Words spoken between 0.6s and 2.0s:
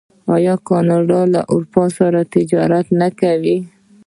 کاناډا له اروپا